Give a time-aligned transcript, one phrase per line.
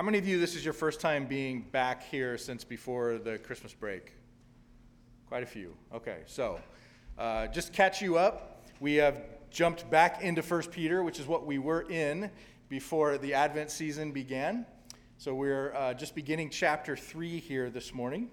[0.00, 3.36] How many of you, this is your first time being back here since before the
[3.36, 4.14] Christmas break?
[5.28, 5.74] Quite a few.
[5.94, 6.58] Okay, so
[7.18, 8.64] uh, just catch you up.
[8.80, 12.30] We have jumped back into 1 Peter, which is what we were in
[12.70, 14.64] before the Advent season began.
[15.18, 18.30] So we're uh, just beginning chapter 3 here this morning.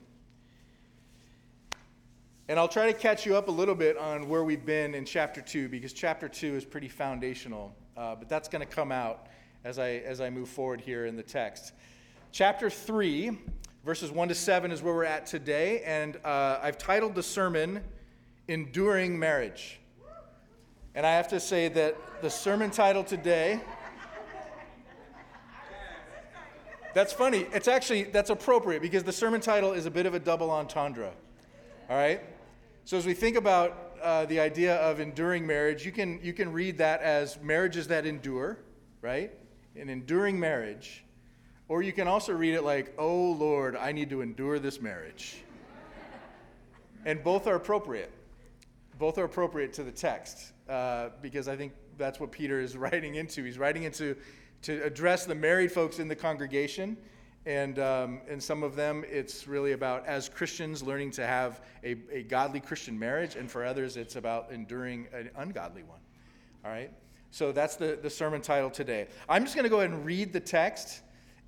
[2.47, 5.03] And I'll try to catch you up a little bit on where we've been in
[5.03, 7.75] chapter 2 because chapter 2 is pretty foundational.
[7.97, 9.27] Uh, but that's going to come out
[9.67, 11.73] as I, as I move forward here in the text.
[12.31, 13.37] Chapter 3,
[13.83, 17.83] verses 1 to 7 is where we're at today, and uh, I've titled the sermon,
[18.47, 19.81] Enduring Marriage.
[20.95, 23.59] And I have to say that the sermon title today.
[26.93, 27.45] That's funny.
[27.51, 31.11] It's actually that's appropriate because the sermon title is a bit of a double entendre.
[31.89, 32.21] All right?
[32.85, 36.53] So as we think about uh, the idea of enduring marriage, you can you can
[36.53, 38.57] read that as marriages that endure,
[39.01, 39.31] right?
[39.77, 41.03] An enduring marriage,
[41.67, 45.43] or you can also read it like, oh Lord, I need to endure this marriage.
[47.05, 48.11] and both are appropriate.
[48.97, 53.15] Both are appropriate to the text uh, because I think that's what Peter is writing
[53.15, 53.43] into.
[53.43, 54.15] He's writing into
[54.63, 56.97] to address the married folks in the congregation.
[57.45, 61.95] And, um, and some of them, it's really about, as Christians, learning to have a,
[62.11, 63.37] a godly Christian marriage.
[63.37, 66.01] And for others, it's about enduring an ungodly one.
[66.65, 66.91] All right?
[67.31, 69.07] So that's the, the sermon title today.
[69.27, 71.01] I'm just going to go ahead and read the text,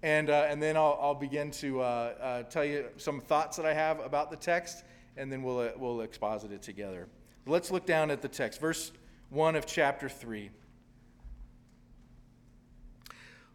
[0.04, 3.66] and, uh, and then I'll, I'll begin to uh, uh, tell you some thoughts that
[3.66, 4.84] I have about the text,
[5.18, 7.08] and then we'll, uh, we'll exposit it together.
[7.46, 8.60] Let's look down at the text.
[8.60, 8.92] Verse
[9.30, 10.52] 1 of chapter 3.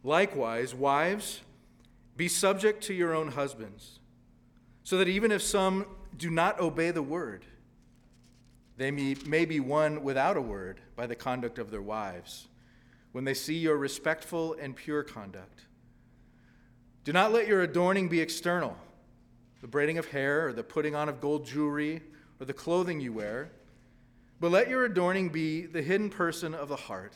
[0.03, 1.41] Likewise, wives,
[2.17, 3.99] be subject to your own husbands,
[4.83, 5.87] so that even if some
[6.17, 7.45] do not obey the word,
[8.77, 12.49] they may be won without a word by the conduct of their wives
[13.13, 15.67] when they see your respectful and pure conduct.
[17.05, 18.77] Do not let your adorning be external,
[19.61, 22.03] the braiding of hair or the putting on of gold jewelry
[22.41, 23.53] or the clothing you wear,
[24.41, 27.15] but let your adorning be the hidden person of the heart,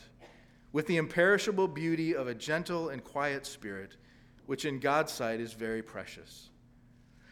[0.71, 3.97] with the imperishable beauty of a gentle and quiet spirit,
[4.45, 6.49] which in God's sight is very precious.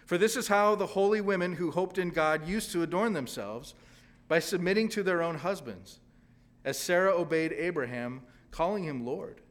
[0.05, 3.75] For this is how the holy women who hoped in God used to adorn themselves
[4.27, 5.99] by submitting to their own husbands,
[6.65, 8.21] as Sarah obeyed Abraham,
[8.51, 9.41] calling him Lord.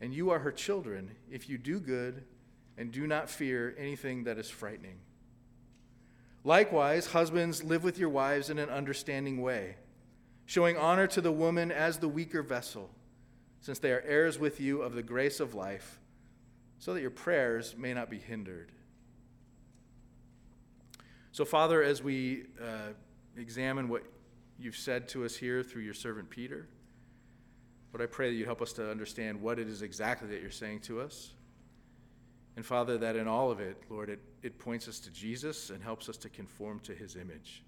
[0.00, 2.24] And you are her children if you do good
[2.76, 5.00] and do not fear anything that is frightening.
[6.44, 9.76] Likewise, husbands, live with your wives in an understanding way,
[10.46, 12.90] showing honor to the woman as the weaker vessel,
[13.60, 15.98] since they are heirs with you of the grace of life,
[16.78, 18.70] so that your prayers may not be hindered.
[21.32, 22.92] So, Father, as we uh,
[23.36, 24.02] examine what
[24.58, 26.68] you've said to us here through your servant Peter.
[27.92, 30.50] But I pray that you help us to understand what it is exactly that you're
[30.50, 31.32] saying to us.
[32.56, 35.82] And Father, that in all of it, Lord, it, it points us to Jesus and
[35.82, 37.62] helps us to conform to his image.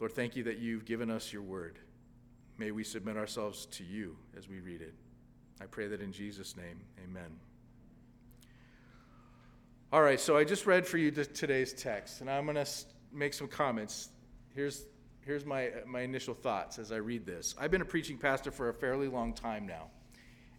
[0.00, 1.78] Lord, thank you that you've given us your word.
[2.58, 4.94] May we submit ourselves to you as we read it.
[5.60, 7.38] I pray that in Jesus' name, amen.
[9.92, 12.66] All right, so I just read for you today's text, and I'm going to
[13.14, 14.10] make some comments.
[14.54, 14.86] Here's,
[15.20, 17.54] here's my, my initial thoughts as I read this.
[17.58, 19.88] I've been a preaching pastor for a fairly long time now.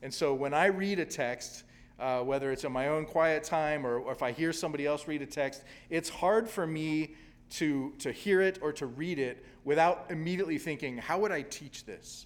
[0.02, 1.64] And so when I read a text,
[2.00, 5.08] uh, whether it's in my own quiet time or, or if I hear somebody else
[5.08, 7.16] read a text, it's hard for me
[7.52, 11.86] to, to hear it or to read it without immediately thinking, how would I teach
[11.86, 12.26] this?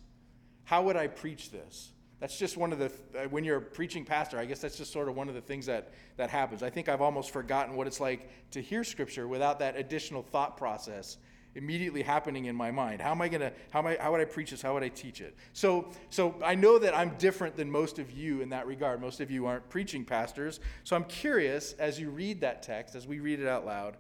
[0.64, 1.92] How would I preach this?
[2.20, 4.92] That's just one of the, uh, when you're a preaching pastor, I guess that's just
[4.92, 6.64] sort of one of the things that, that happens.
[6.64, 10.58] I think I've almost forgotten what it's like to hear scripture without that additional thought
[10.58, 11.18] process
[11.56, 13.02] immediately happening in my mind.
[13.02, 14.62] How am I going to, how, am I, how would I preach this?
[14.62, 15.36] How would I teach it?
[15.54, 19.02] So, so I know that I'm different than most of you in that regard.
[19.02, 20.60] Most of you aren't preaching pastors.
[20.84, 23.98] So I'm curious as you read that text, as we read it out loud,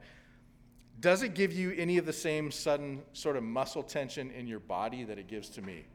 [1.00, 4.59] does it give you any of the same sudden sort of muscle tension in your
[4.59, 5.85] body that it gives to me?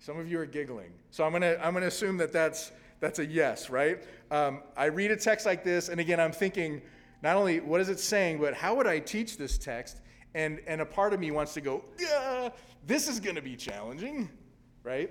[0.00, 0.92] Some of you are giggling.
[1.10, 4.02] So I'm going to I'm to assume that that's, that's a yes, right?
[4.30, 6.80] Um, I read a text like this, and again, I'm thinking
[7.22, 10.00] not only what is it saying, but how would I teach this text?
[10.34, 12.48] And, and a part of me wants to go, yeah,
[12.86, 14.30] this is going to be challenging,
[14.84, 15.10] right?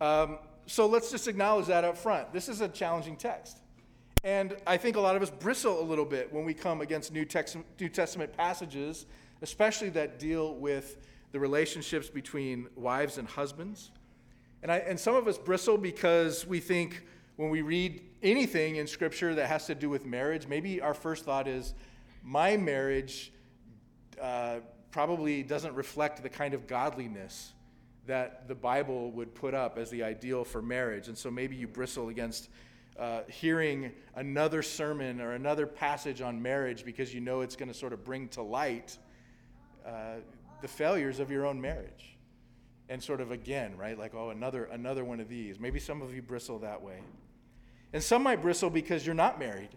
[0.00, 2.32] Um, so let's just acknowledge that up front.
[2.32, 3.58] This is a challenging text.
[4.24, 7.12] And I think a lot of us bristle a little bit when we come against
[7.12, 9.04] New, text, New Testament passages,
[9.42, 10.96] especially that deal with
[11.32, 13.90] the relationships between wives and husbands.
[14.62, 17.04] And, I, and some of us bristle because we think
[17.36, 21.24] when we read anything in Scripture that has to do with marriage, maybe our first
[21.24, 21.74] thought is,
[22.24, 23.32] my marriage
[24.20, 24.56] uh,
[24.90, 27.52] probably doesn't reflect the kind of godliness
[28.06, 31.08] that the Bible would put up as the ideal for marriage.
[31.08, 32.48] And so maybe you bristle against
[32.98, 37.74] uh, hearing another sermon or another passage on marriage because you know it's going to
[37.74, 38.98] sort of bring to light
[39.86, 40.16] uh,
[40.62, 42.17] the failures of your own marriage.
[42.88, 43.98] And sort of again, right?
[43.98, 45.60] Like, oh, another, another one of these.
[45.60, 47.00] Maybe some of you bristle that way.
[47.92, 49.70] And some might bristle because you're not married.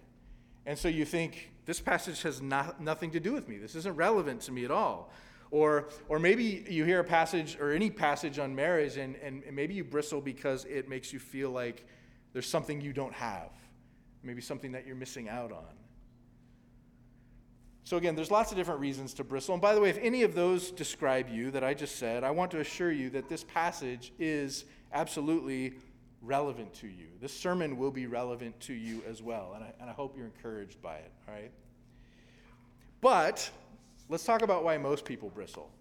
[0.65, 3.57] And so you think, this passage has not, nothing to do with me.
[3.57, 5.11] This isn't relevant to me at all.
[5.51, 9.55] Or, or maybe you hear a passage or any passage on marriage and, and, and
[9.55, 11.85] maybe you bristle because it makes you feel like
[12.31, 13.49] there's something you don't have,
[14.23, 15.65] maybe something that you're missing out on.
[17.83, 19.53] So, again, there's lots of different reasons to bristle.
[19.53, 22.31] And by the way, if any of those describe you that I just said, I
[22.31, 25.73] want to assure you that this passage is absolutely
[26.21, 27.07] relevant to you.
[27.19, 30.27] This sermon will be relevant to you as well, and I, and I hope you're
[30.27, 31.51] encouraged by it, all right?
[33.01, 33.49] But
[34.09, 35.71] let's talk about why most people bristle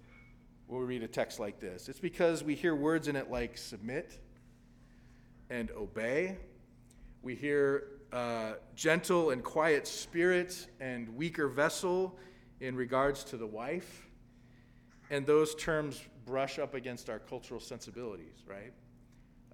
[0.67, 1.89] when we read a text like this.
[1.89, 4.19] It's because we hear words in it like submit
[5.51, 6.39] and obey.
[7.23, 12.19] We hear uh, gentle and quiet spirit and weaker vessel
[12.61, 14.07] in regards to the wife.
[15.11, 18.73] And those terms brush up against our cultural sensibilities, right?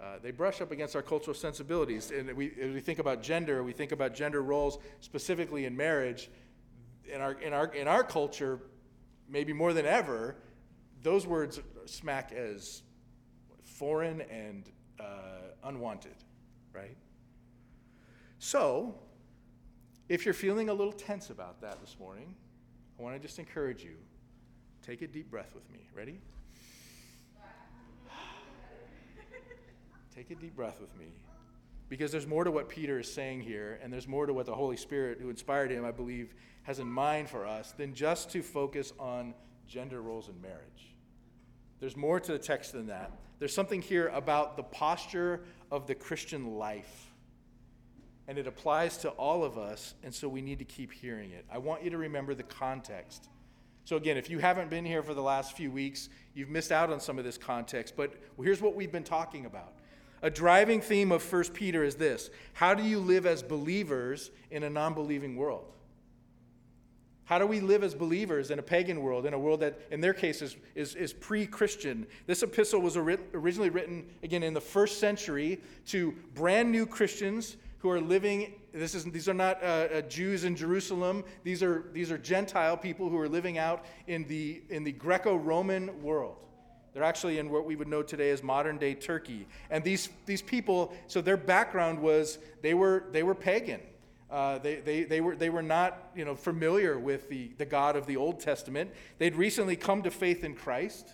[0.00, 2.10] Uh, they brush up against our cultural sensibilities.
[2.10, 6.30] And we, as we think about gender, we think about gender roles specifically in marriage.
[7.12, 8.60] In our, in, our, in our culture,
[9.28, 10.36] maybe more than ever,
[11.02, 12.82] those words smack as
[13.62, 14.70] foreign and
[15.00, 15.04] uh,
[15.64, 16.16] unwanted,
[16.72, 16.96] right?
[18.38, 18.94] So,
[20.08, 22.34] if you're feeling a little tense about that this morning,
[22.98, 23.96] I want to just encourage you
[24.82, 25.80] take a deep breath with me.
[25.94, 26.20] Ready?
[30.14, 31.12] Take a deep breath with me.
[31.88, 34.54] Because there's more to what Peter is saying here, and there's more to what the
[34.54, 38.42] Holy Spirit, who inspired him, I believe, has in mind for us than just to
[38.42, 39.34] focus on
[39.68, 40.94] gender roles in marriage.
[41.78, 43.12] There's more to the text than that.
[43.38, 47.05] There's something here about the posture of the Christian life.
[48.28, 51.44] And it applies to all of us, and so we need to keep hearing it.
[51.50, 53.28] I want you to remember the context.
[53.84, 56.90] So, again, if you haven't been here for the last few weeks, you've missed out
[56.90, 59.74] on some of this context, but here's what we've been talking about
[60.22, 64.64] a driving theme of 1 Peter is this How do you live as believers in
[64.64, 65.72] a non believing world?
[67.26, 70.00] How do we live as believers in a pagan world, in a world that, in
[70.00, 72.06] their case, is, is, is pre Christian?
[72.26, 77.56] This epistle was originally written, again, in the first century to brand new Christians
[77.86, 78.52] who are living.
[78.72, 82.76] This is, these are not uh, uh, Jews in Jerusalem, these are, these are Gentile
[82.76, 86.44] people who are living out in the, in the Greco Roman world.
[86.92, 89.46] They're actually in what we would know today as modern day Turkey.
[89.70, 93.80] And these, these people, so their background was they were, they were pagan.
[94.28, 97.94] Uh, they, they, they, were, they were not you know, familiar with the, the God
[97.94, 98.90] of the Old Testament.
[99.18, 101.06] They'd recently come to faith in Christ.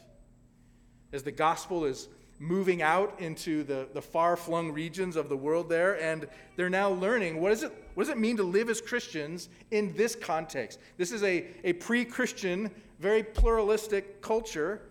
[1.13, 2.09] As the gospel is
[2.43, 6.91] moving out into the, the far flung regions of the world there, and they're now
[6.91, 10.81] learning what, is it, what does it mean to live as Christians in this context?
[10.97, 12.69] This is a, a pre Christian,
[12.99, 14.83] very pluralistic culture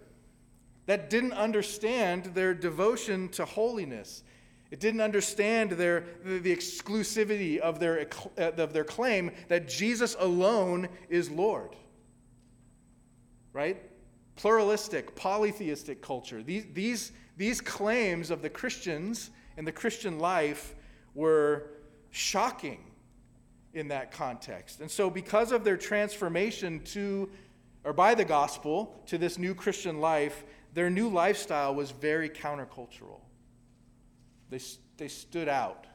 [0.86, 4.24] that didn't understand their devotion to holiness.
[4.71, 8.07] It didn't understand their, the, the exclusivity of their,
[8.38, 11.75] uh, of their claim that Jesus alone is Lord.
[13.51, 13.81] Right?
[14.38, 16.42] Pluralistic, polytheistic culture.
[16.42, 20.76] These, these, these claims of the Christians and the Christian life
[21.14, 21.71] were
[22.11, 22.80] shocking
[23.73, 24.81] in that context.
[24.81, 27.30] And so, because of their transformation to,
[27.83, 33.19] or by the gospel, to this new Christian life, their new lifestyle was very countercultural.
[34.50, 34.59] They,
[34.97, 35.88] they stood out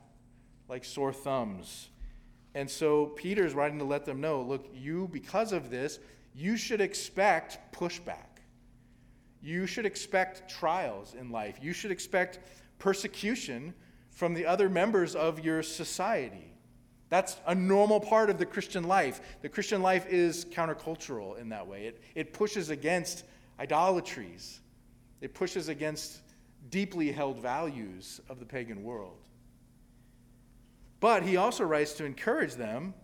[0.69, 1.89] like sore thumbs.
[2.55, 5.99] And so Peter's writing to let them know look, you, because of this,
[6.35, 8.36] you should expect pushback.
[9.43, 11.59] You should expect trials in life.
[11.61, 12.41] You should expect
[12.79, 13.75] persecution
[14.11, 16.53] from the other members of your society.
[17.09, 19.21] That's a normal part of the Christian life.
[19.43, 23.25] The Christian life is countercultural in that way, it, it pushes against
[23.61, 24.61] idolatries,
[25.21, 26.21] it pushes against
[26.71, 29.19] deeply held values of the pagan world.
[30.99, 32.95] But he also writes to encourage them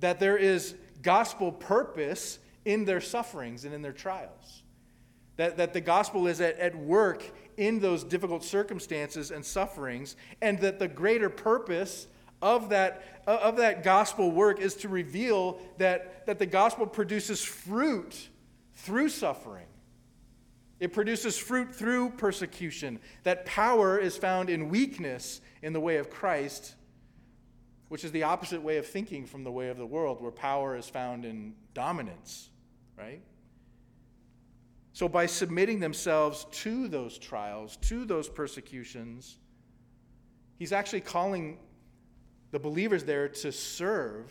[0.00, 4.61] that there is gospel purpose in their sufferings and in their trials.
[5.36, 7.24] That, that the gospel is at, at work
[7.56, 12.06] in those difficult circumstances and sufferings, and that the greater purpose
[12.42, 17.42] of that, uh, of that gospel work is to reveal that, that the gospel produces
[17.42, 18.28] fruit
[18.74, 19.66] through suffering.
[20.80, 22.98] It produces fruit through persecution.
[23.22, 26.74] That power is found in weakness in the way of Christ,
[27.88, 30.76] which is the opposite way of thinking from the way of the world, where power
[30.76, 32.50] is found in dominance,
[32.98, 33.22] right?
[34.92, 39.38] So, by submitting themselves to those trials, to those persecutions,
[40.58, 41.58] he's actually calling
[42.50, 44.30] the believers there to serve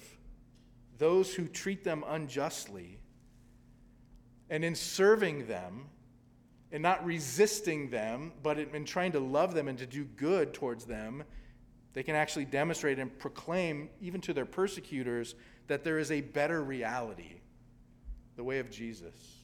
[0.99, 2.99] those who treat them unjustly.
[4.51, 5.85] And in serving them,
[6.71, 10.85] and not resisting them, but in trying to love them and to do good towards
[10.85, 11.23] them,
[11.93, 15.35] they can actually demonstrate and proclaim, even to their persecutors,
[15.67, 17.41] that there is a better reality
[18.37, 19.40] the way of Jesus.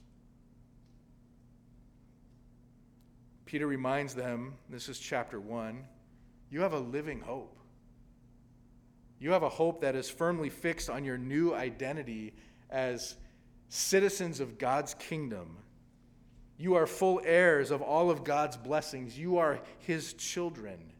[3.47, 5.83] Peter reminds them, this is chapter 1,
[6.51, 7.57] you have a living hope.
[9.19, 12.33] You have a hope that is firmly fixed on your new identity
[12.69, 13.15] as
[13.69, 15.57] citizens of God's kingdom.
[16.57, 19.17] You are full heirs of all of God's blessings.
[19.17, 20.91] You are his children.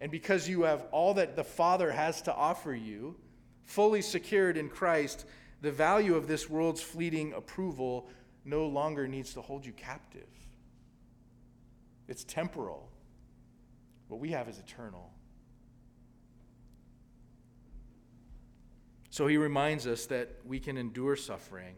[0.00, 3.14] And because you have all that the Father has to offer you,
[3.64, 5.26] fully secured in Christ,
[5.60, 8.08] the value of this world's fleeting approval
[8.44, 10.26] no longer needs to hold you captive.
[12.12, 12.90] It's temporal.
[14.08, 15.10] What we have is eternal.
[19.08, 21.74] So he reminds us that we can endure suffering.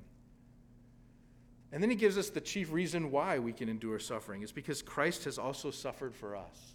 [1.71, 4.83] And then he gives us the chief reason why we can endure suffering is because
[4.83, 6.75] Christ has also suffered for us.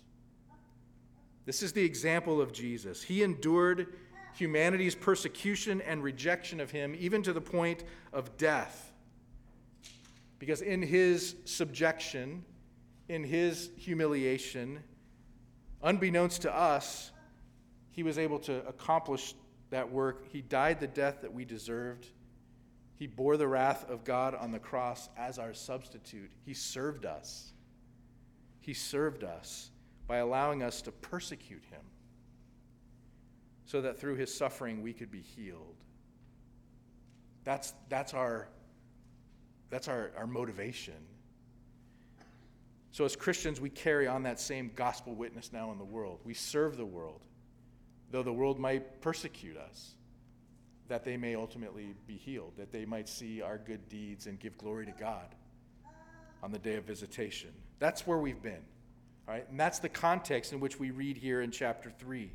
[1.46, 3.04] This is the example of Jesus.
[3.04, 3.88] He endured
[4.36, 8.94] humanity's persecution and rejection of him, even to the point of death.
[10.40, 12.46] Because in his subjection,
[13.10, 14.80] in his humiliation,
[15.82, 17.12] unbeknownst to us,
[17.92, 19.34] he was able to accomplish
[19.72, 20.26] that work.
[20.32, 22.08] He died the death that we deserved.
[22.96, 26.30] He bore the wrath of God on the cross as our substitute.
[26.46, 27.52] He served us.
[28.60, 29.72] He served us
[30.08, 31.82] by allowing us to persecute him
[33.66, 35.76] so that through his suffering we could be healed.
[37.44, 38.50] That's, that's, our,
[39.70, 40.96] that's our, our motivation.
[42.92, 46.20] So, as Christians, we carry on that same gospel witness now in the world.
[46.24, 47.22] We serve the world,
[48.12, 49.94] though the world might persecute us,
[50.88, 54.58] that they may ultimately be healed, that they might see our good deeds and give
[54.58, 55.36] glory to God
[56.42, 57.52] on the day of visitation.
[57.78, 58.64] That's where we've been.
[59.28, 59.48] All right?
[59.50, 62.32] And that's the context in which we read here in chapter 3.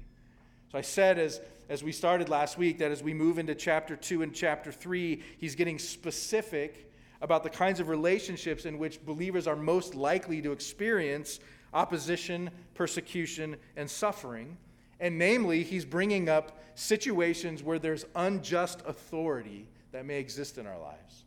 [0.70, 3.96] So I said as, as we started last week that as we move into chapter
[3.96, 9.46] 2 and chapter 3, he's getting specific about the kinds of relationships in which believers
[9.46, 11.40] are most likely to experience
[11.72, 14.56] opposition, persecution, and suffering.
[15.00, 20.78] And namely, he's bringing up situations where there's unjust authority that may exist in our
[20.78, 21.24] lives.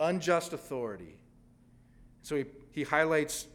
[0.00, 1.18] Unjust authority.
[2.22, 3.46] So he, he highlights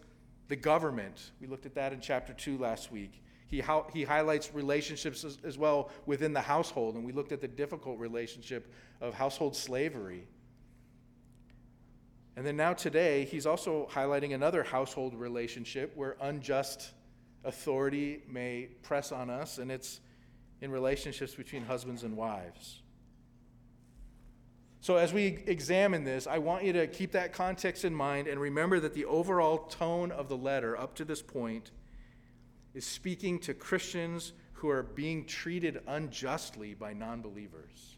[0.48, 1.32] the government.
[1.40, 3.22] We looked at that in chapter 2 last week.
[3.48, 7.48] He, he highlights relationships as, as well within the household, and we looked at the
[7.48, 10.28] difficult relationship of household slavery.
[12.38, 16.91] And then now today, he's also highlighting another household relationship where unjust
[17.44, 20.01] authority may press on us, and it's
[20.62, 22.84] in relationships between husbands and wives.
[24.82, 28.39] So, as we examine this, I want you to keep that context in mind and
[28.39, 31.72] remember that the overall tone of the letter up to this point
[32.75, 37.97] is speaking to Christians who are being treated unjustly by non believers.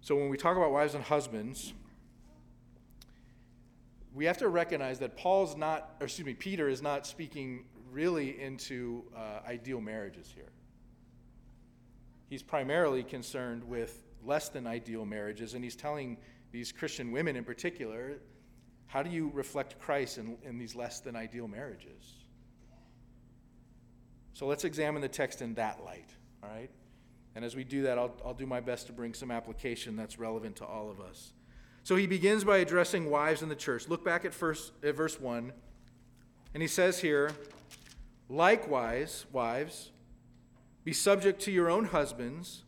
[0.00, 1.72] So when we talk about wives and husbands,
[4.14, 8.40] we have to recognize that Paul's not, or excuse me, Peter is not speaking really
[8.40, 10.50] into uh, ideal marriages here.
[12.28, 16.16] He's primarily concerned with less than ideal marriages, and he's telling
[16.52, 18.18] these Christian women in particular
[18.86, 22.24] how do you reflect Christ in, in these less than ideal marriages?
[24.32, 26.08] So let's examine the text in that light,
[26.42, 26.70] all right?
[27.34, 30.18] And as we do that, I'll, I'll do my best to bring some application that's
[30.18, 31.32] relevant to all of us.
[31.82, 33.88] So he begins by addressing wives in the church.
[33.88, 35.52] Look back at, first, at verse 1.
[36.54, 37.30] And he says here,
[38.28, 39.90] Likewise, wives,
[40.84, 42.62] be subject to your own husbands,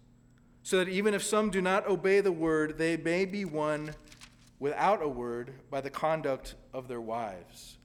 [0.62, 3.94] so that even if some do not obey the word, they may be won
[4.58, 7.78] without a word by the conduct of their wives.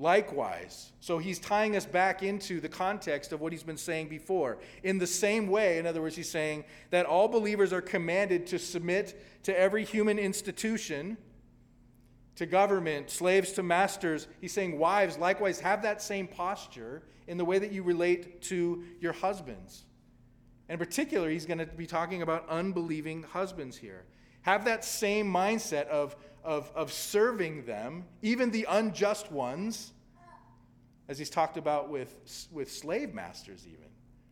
[0.00, 4.58] Likewise, so he's tying us back into the context of what he's been saying before.
[4.84, 8.60] In the same way, in other words, he's saying that all believers are commanded to
[8.60, 11.16] submit to every human institution,
[12.36, 14.28] to government, slaves to masters.
[14.40, 18.84] He's saying, wives, likewise, have that same posture in the way that you relate to
[19.00, 19.84] your husbands.
[20.68, 24.04] In particular, he's going to be talking about unbelieving husbands here.
[24.42, 26.14] Have that same mindset of,
[26.48, 29.92] of, of serving them, even the unjust ones,
[31.06, 33.90] as he's talked about with, with slave masters, even,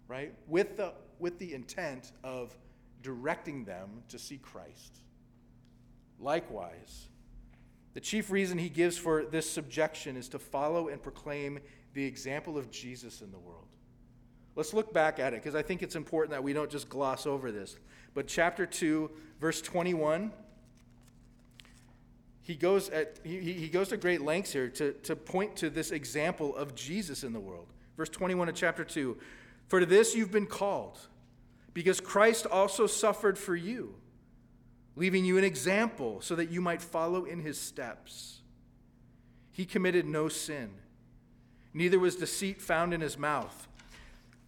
[0.09, 0.33] right?
[0.49, 2.57] With the, with the intent of
[3.03, 4.97] directing them to see Christ.
[6.19, 7.09] likewise.
[7.93, 11.59] The chief reason he gives for this subjection is to follow and proclaim
[11.93, 13.69] the example of Jesus in the world.
[14.55, 17.27] Let's look back at it because I think it's important that we don't just gloss
[17.27, 17.77] over this.
[18.15, 20.33] But chapter 2, verse 21,
[22.47, 25.91] he goes, at, he, he goes to great lengths here to, to point to this
[25.91, 27.67] example of Jesus in the world.
[27.97, 29.17] Verse 21 of chapter 2
[29.67, 30.97] For to this you've been called,
[31.75, 33.97] because Christ also suffered for you,
[34.95, 38.43] leaving you an example so that you might follow in his steps.
[39.51, 40.71] He committed no sin,
[41.75, 43.67] neither was deceit found in his mouth.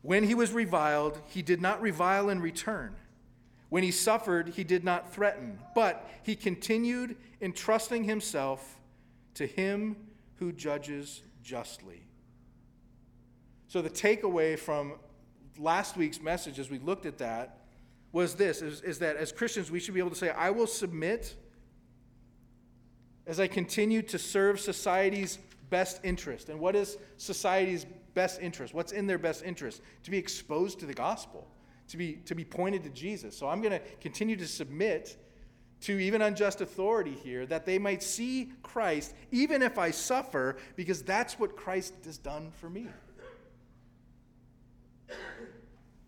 [0.02, 2.94] When he was reviled, he did not revile in return.
[3.68, 8.78] When he suffered, he did not threaten, but he continued entrusting himself
[9.34, 9.96] to him
[10.36, 12.02] who judges justly.
[13.68, 14.94] So, the takeaway from
[15.58, 17.58] last week's message, as we looked at that,
[18.12, 20.66] was this is, is that as Christians, we should be able to say, I will
[20.66, 21.36] submit
[23.26, 26.48] as I continue to serve society's best interest.
[26.48, 27.84] And what is society's
[28.14, 28.72] best interest?
[28.72, 29.82] What's in their best interest?
[30.04, 31.46] To be exposed to the gospel
[31.88, 33.36] to be, to be pointed to Jesus.
[33.36, 35.16] So I'm going to continue to submit
[35.80, 41.02] to even unjust authority here that they might see Christ even if I suffer, because
[41.02, 42.88] that's what Christ has done for me.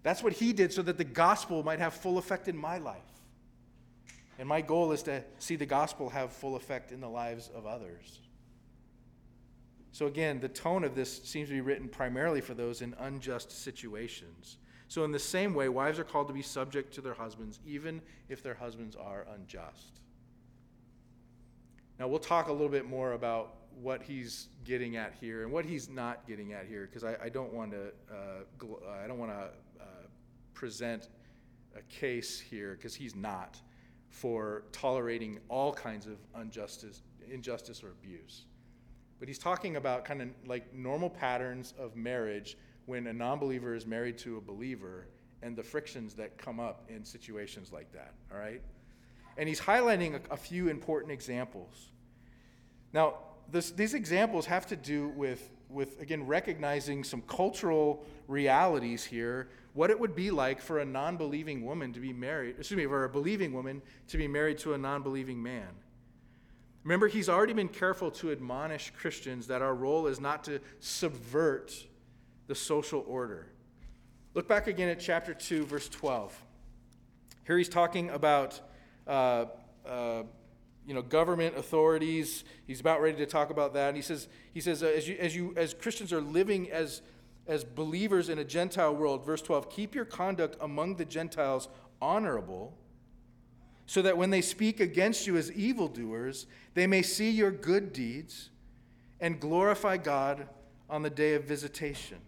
[0.02, 3.02] That's what he did so that the gospel might have full effect in my life.
[4.38, 7.66] And my goal is to see the gospel have full effect in the lives of
[7.66, 8.20] others.
[9.92, 13.52] So, again, the tone of this seems to be written primarily for those in unjust
[13.52, 14.56] situations.
[14.90, 18.02] So, in the same way, wives are called to be subject to their husbands, even
[18.28, 20.00] if their husbands are unjust.
[22.00, 25.64] Now, we'll talk a little bit more about what he's getting at here and what
[25.64, 29.30] he's not getting at here, because I, I, don't want to uh, I don't want
[29.30, 29.84] to uh,
[30.54, 31.08] present
[31.76, 33.60] a case here, because he's not
[34.08, 38.46] for tolerating all kinds of injustice, injustice or abuse.
[39.20, 43.74] But he's talking about kind of like normal patterns of marriage when a non believer
[43.74, 45.06] is married to a believer
[45.42, 48.60] and the frictions that come up in situations like that, all right?
[49.36, 51.90] And he's highlighting a, a few important examples.
[52.92, 53.14] Now,
[53.50, 59.90] this, these examples have to do with, with, again, recognizing some cultural realities here, what
[59.90, 63.04] it would be like for a non believing woman to be married, excuse me, for
[63.04, 65.68] a believing woman to be married to a non believing man.
[66.84, 71.86] Remember, he's already been careful to admonish Christians that our role is not to subvert
[72.50, 73.46] the social order.
[74.34, 76.36] Look back again at chapter 2, verse 12.
[77.46, 78.60] Here he's talking about
[79.06, 79.44] uh,
[79.86, 80.24] uh,
[80.84, 82.42] you know, government authorities.
[82.66, 83.86] He's about ready to talk about that.
[83.90, 87.02] And he says, he says uh, as, you, as, you, as Christians are living as,
[87.46, 91.68] as believers in a Gentile world, verse 12, keep your conduct among the Gentiles
[92.02, 92.76] honorable,
[93.86, 98.50] so that when they speak against you as evildoers, they may see your good deeds
[99.20, 100.48] and glorify God
[100.90, 102.18] on the day of visitation.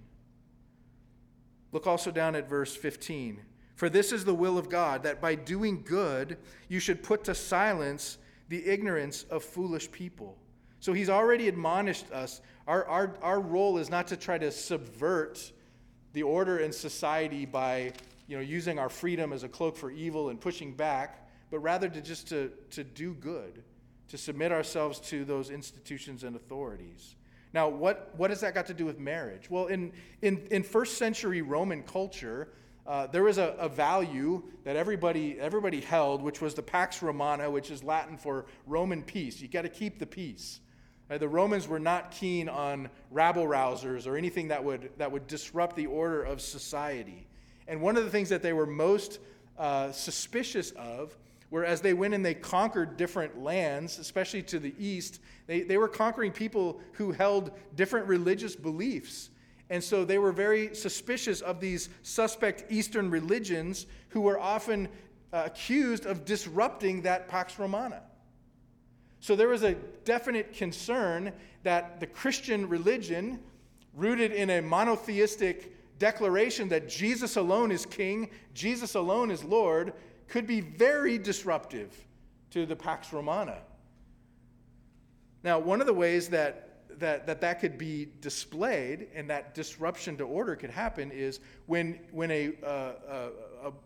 [1.72, 3.40] Look also down at verse 15.
[3.74, 6.36] For this is the will of God, that by doing good
[6.68, 10.36] you should put to silence the ignorance of foolish people.
[10.78, 12.40] So he's already admonished us.
[12.66, 15.52] Our, our, our role is not to try to subvert
[16.12, 17.92] the order in society by
[18.28, 21.88] you know, using our freedom as a cloak for evil and pushing back, but rather
[21.88, 23.62] to just to, to do good,
[24.08, 27.14] to submit ourselves to those institutions and authorities.
[27.54, 29.50] Now, what, what has that got to do with marriage?
[29.50, 32.48] Well, in, in, in first century Roman culture,
[32.86, 37.48] uh, there was a, a, value that everybody, everybody held, which was the Pax Romana,
[37.50, 39.40] which is Latin for Roman peace.
[39.40, 40.60] You got to keep the peace.
[41.08, 45.26] Uh, the Romans were not keen on rabble rousers or anything that would, that would
[45.26, 47.26] disrupt the order of society.
[47.68, 49.20] And one of the things that they were most
[49.58, 51.16] uh, suspicious of
[51.52, 55.86] Whereas they went and they conquered different lands, especially to the east, they, they were
[55.86, 59.28] conquering people who held different religious beliefs.
[59.68, 64.88] And so they were very suspicious of these suspect Eastern religions who were often
[65.30, 68.00] uh, accused of disrupting that Pax Romana.
[69.20, 69.74] So there was a
[70.06, 71.32] definite concern
[71.64, 73.38] that the Christian religion,
[73.92, 79.92] rooted in a monotheistic declaration that Jesus alone is king, Jesus alone is Lord,
[80.28, 81.94] could be very disruptive
[82.50, 83.58] to the Pax Romana.
[85.42, 90.16] Now, one of the ways that that, that that could be displayed and that disruption
[90.18, 92.92] to order could happen is when, when a, uh,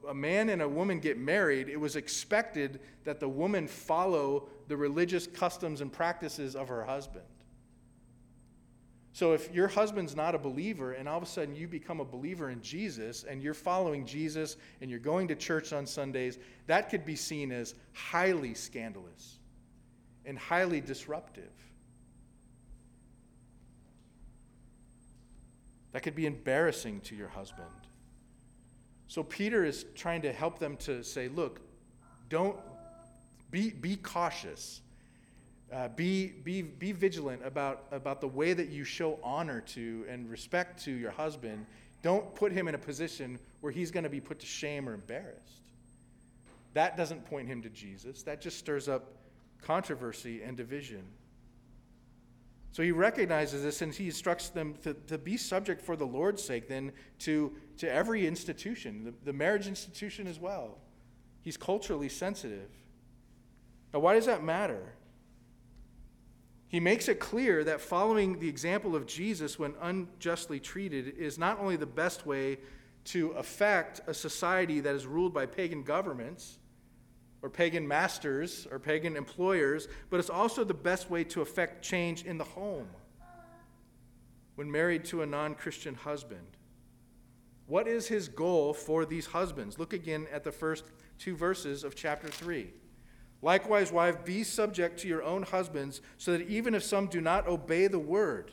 [0.05, 4.49] a, a, man and a woman get married, it was expected that the woman follow
[4.69, 7.25] the religious customs and practices of her husband.
[9.17, 12.05] So if your husband's not a believer and all of a sudden you become a
[12.05, 16.91] believer in Jesus and you're following Jesus and you're going to church on Sundays, that
[16.91, 19.39] could be seen as highly scandalous
[20.27, 21.51] and highly disruptive.
[25.93, 27.71] That could be embarrassing to your husband.
[29.09, 31.63] So Peter is trying to help them to say, look,
[32.29, 32.59] don't
[33.51, 34.83] be, be cautious.
[35.73, 40.31] Uh, be, be, be vigilant about, about the way that you show honor to and
[40.31, 41.67] respect to your husband.
[42.03, 44.95] Don't put him in a position where he's going to be put to shame or
[44.95, 45.63] embarrassed.
[46.75, 48.23] That doesn't point him to Jesus.
[48.23, 49.17] That just stirs up
[49.61, 51.03] controversy and division.
[52.71, 56.45] So he recognizes this and he instructs them to, to be subject for the Lord's
[56.45, 60.79] sake, then to, to every institution, the, the marriage institution as well.
[61.43, 62.69] He's culturally sensitive.
[63.95, 64.93] Now, why does that matter?
[66.69, 71.61] He makes it clear that following the example of Jesus when unjustly treated is not
[71.61, 72.59] only the best way
[73.05, 76.59] to affect a society that is ruled by pagan governments
[77.41, 82.25] or pagan masters or pagan employers, but it's also the best way to affect change
[82.25, 82.89] in the home
[84.57, 86.57] when married to a non Christian husband.
[87.67, 89.79] What is his goal for these husbands?
[89.79, 90.85] Look again at the first
[91.19, 92.73] two verses of chapter 3.
[93.47, 97.47] Likewise, wives, be subject to your own husbands, so that even if some do not
[97.47, 98.51] obey the word,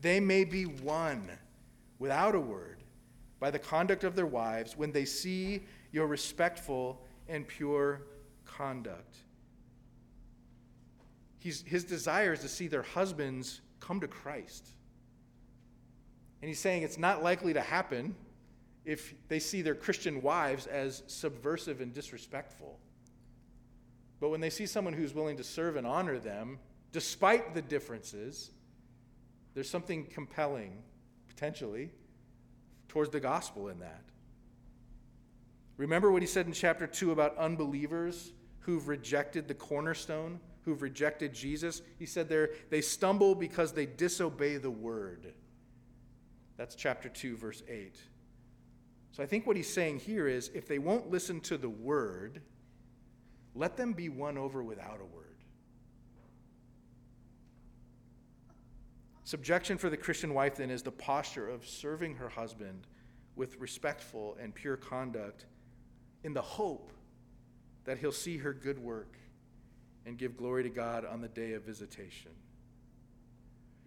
[0.00, 1.28] they may be won
[1.98, 2.84] without a word
[3.40, 8.02] by the conduct of their wives when they see your respectful and pure
[8.44, 9.16] conduct.
[11.38, 14.68] He's, his desire is to see their husbands come to Christ.
[16.42, 18.14] And he's saying it's not likely to happen
[18.84, 22.78] if they see their Christian wives as subversive and disrespectful.
[24.20, 26.58] But when they see someone who's willing to serve and honor them,
[26.92, 28.50] despite the differences,
[29.54, 30.82] there's something compelling,
[31.28, 31.90] potentially,
[32.88, 34.02] towards the gospel in that.
[35.76, 41.32] Remember what he said in chapter 2 about unbelievers who've rejected the cornerstone, who've rejected
[41.32, 41.82] Jesus?
[41.98, 45.32] He said there, they stumble because they disobey the word.
[46.56, 47.96] That's chapter 2, verse 8.
[49.12, 52.42] So I think what he's saying here is if they won't listen to the word,
[53.58, 55.24] let them be won over without a word.
[59.24, 62.86] Subjection for the Christian wife, then, is the posture of serving her husband
[63.34, 65.44] with respectful and pure conduct
[66.22, 66.92] in the hope
[67.84, 69.16] that he'll see her good work
[70.06, 72.30] and give glory to God on the day of visitation.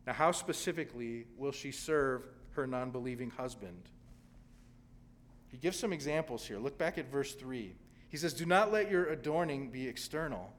[0.06, 3.84] Now, how specifically will she serve her non believing husband?
[5.50, 6.60] He gives some examples here.
[6.60, 7.74] Look back at verse 3.
[8.12, 10.54] He says, Do not let your adorning be external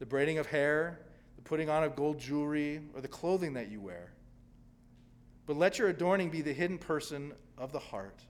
[0.00, 1.00] the braiding of hair,
[1.36, 4.12] the putting on of gold jewelry, or the clothing that you wear.
[5.46, 8.20] But let your adorning be the hidden person of the heart,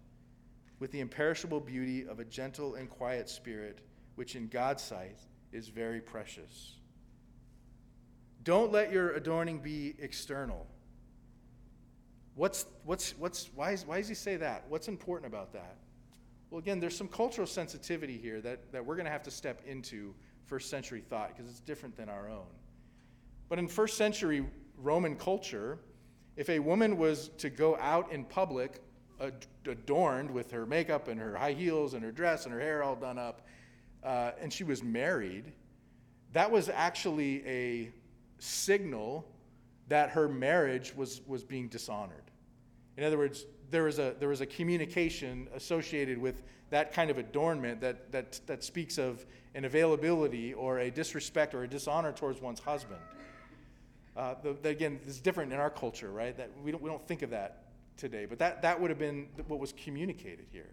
[0.78, 3.78] with the imperishable beauty of a gentle and quiet spirit,
[4.14, 5.18] which in God's sight
[5.52, 6.74] is very precious.
[8.42, 10.66] Don't let your adorning be external.
[12.34, 14.64] What's, what's, what's, why, is, why does he say that?
[14.68, 15.76] What's important about that?
[16.54, 19.62] Well, again, there's some cultural sensitivity here that, that we're going to have to step
[19.66, 20.14] into
[20.44, 22.46] first century thought because it's different than our own.
[23.48, 24.46] But in first century
[24.78, 25.80] Roman culture,
[26.36, 28.80] if a woman was to go out in public
[29.66, 32.94] adorned with her makeup and her high heels and her dress and her hair all
[32.94, 33.42] done up,
[34.04, 35.50] uh, and she was married,
[36.34, 37.90] that was actually a
[38.38, 39.28] signal
[39.88, 42.30] that her marriage was, was being dishonored.
[42.96, 47.18] In other words, there was a, there was a communication associated with that kind of
[47.18, 52.40] adornment that, that, that speaks of an availability or a disrespect or a dishonor towards
[52.40, 53.00] one's husband.
[54.16, 56.36] Uh, the, the, again, is different in our culture, right?
[56.36, 57.64] That we don't, we don't think of that
[57.96, 60.70] today, but that, that would have been what was communicated here.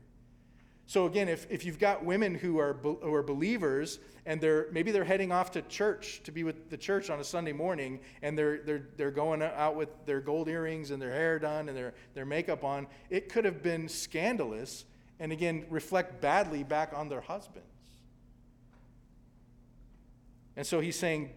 [0.88, 4.92] So again, if, if you've got women who are, who are believers and they're maybe
[4.92, 8.38] they're heading off to church to be with the church on a Sunday morning and
[8.38, 11.94] they're, they're, they're going out with their gold earrings and their hair done and their,
[12.14, 14.86] their makeup on, it could have been scandalous
[15.20, 17.68] and again reflect badly back on their husbands.
[20.58, 21.32] And so he's saying,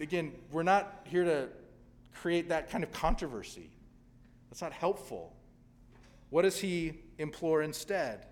[0.00, 1.48] again, we're not here to
[2.14, 3.70] create that kind of controversy.
[4.50, 5.33] That's not helpful.
[6.30, 8.26] What does he implore instead?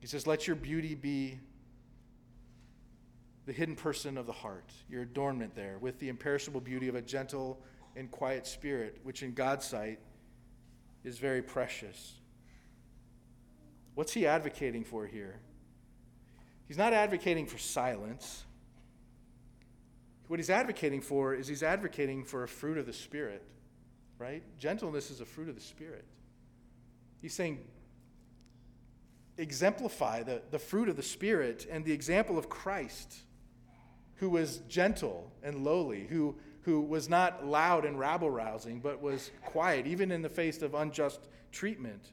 [0.00, 1.40] He says, Let your beauty be
[3.46, 7.02] the hidden person of the heart, your adornment there, with the imperishable beauty of a
[7.02, 7.60] gentle
[7.96, 9.98] and quiet spirit, which in God's sight
[11.02, 12.14] is very precious.
[13.94, 15.40] What's he advocating for here?
[16.66, 18.44] He's not advocating for silence.
[20.26, 23.42] what he's advocating for is he's advocating for a fruit of the Spirit,
[24.18, 24.42] right?
[24.58, 26.04] Gentleness is a fruit of the Spirit.
[27.20, 27.58] He's saying,
[29.36, 33.22] exemplify the, the fruit of the Spirit and the example of Christ,
[34.16, 39.30] who was gentle and lowly, who, who was not loud and rabble rousing, but was
[39.44, 41.20] quiet, even in the face of unjust
[41.52, 42.12] treatment.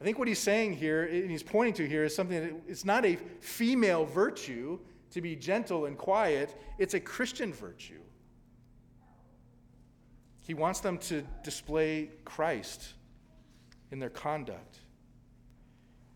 [0.00, 2.84] I think what he's saying here, and he's pointing to here, is something that it's
[2.84, 4.78] not a female virtue
[5.12, 8.00] to be gentle and quiet, it's a Christian virtue.
[10.40, 12.94] He wants them to display Christ
[13.94, 14.80] in their conduct.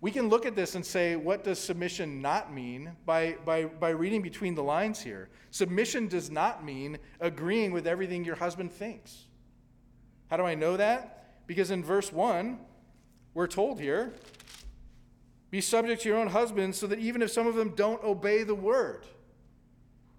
[0.01, 3.91] We can look at this and say, what does submission not mean by, by, by
[3.91, 5.29] reading between the lines here?
[5.53, 9.27] Submission does not mean agreeing with everything your husband thinks.
[10.29, 11.47] How do I know that?
[11.47, 12.59] Because in verse 1,
[13.33, 14.13] we're told here
[15.53, 18.43] be subject to your own husbands so that even if some of them don't obey
[18.43, 19.07] the word,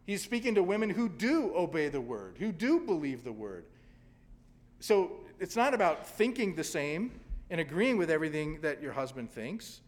[0.06, 3.66] he's speaking to women who do obey the word, who do believe the word.
[4.80, 7.12] So it's not about thinking the same
[7.50, 9.82] and agreeing with everything that your husband thinks.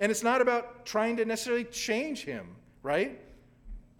[0.00, 3.20] And it's not about trying to necessarily change him, right?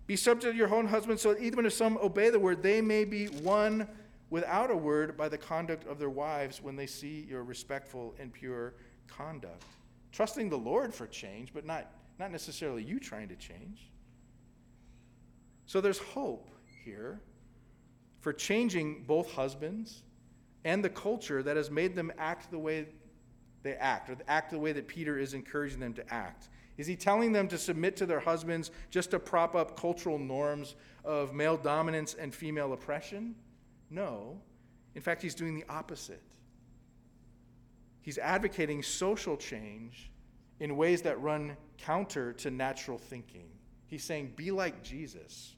[0.06, 2.80] Be subject to your own husband so that even if some obey the word, they
[2.80, 3.88] may be won
[4.30, 8.32] without a word by the conduct of their wives when they see your respectful and
[8.32, 8.74] pure
[9.06, 9.64] conduct.
[10.12, 13.90] Trusting the Lord for change, but not, not necessarily you trying to change.
[15.66, 16.48] So there's hope
[16.84, 17.20] here
[18.20, 20.02] for changing both husbands
[20.68, 22.86] and the culture that has made them act the way
[23.62, 26.50] they act, or act the way that Peter is encouraging them to act?
[26.76, 30.74] Is he telling them to submit to their husbands just to prop up cultural norms
[31.06, 33.34] of male dominance and female oppression?
[33.88, 34.38] No.
[34.94, 36.22] In fact, he's doing the opposite.
[38.02, 40.10] He's advocating social change
[40.60, 43.48] in ways that run counter to natural thinking.
[43.86, 45.56] He's saying, be like Jesus.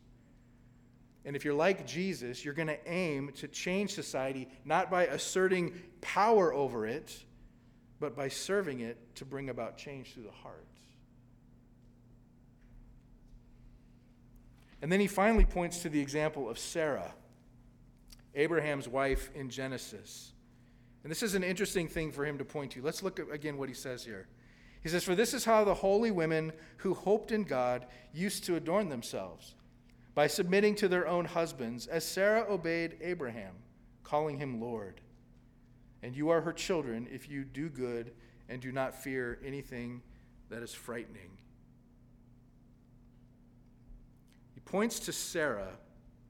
[1.24, 5.74] And if you're like Jesus, you're going to aim to change society not by asserting
[6.00, 7.24] power over it,
[7.98, 10.66] but by serving it to bring about change through the heart.
[14.82, 17.12] And then he finally points to the example of Sarah,
[18.34, 20.32] Abraham's wife in Genesis.
[21.02, 22.82] And this is an interesting thing for him to point to.
[22.82, 24.26] Let's look at again what he says here.
[24.82, 28.56] He says, For this is how the holy women who hoped in God used to
[28.56, 29.54] adorn themselves,
[30.20, 33.54] by submitting to their own husbands, as Sarah obeyed Abraham,
[34.04, 35.00] calling him Lord
[36.02, 38.12] and you are her children if you do good
[38.50, 40.02] and do not fear anything
[40.50, 41.30] that is frightening.
[44.52, 45.78] He points to Sarah,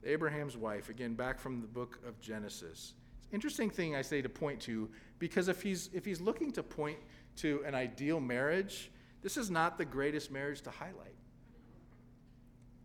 [0.05, 2.94] Abraham's wife, again, back from the book of Genesis.
[3.18, 6.53] It's an interesting thing I say to point to because if he's, if he's looking
[6.53, 6.98] to point
[7.38, 11.16] to an ideal marriage, this is not the greatest marriage to highlight.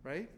[0.01, 0.31] Right?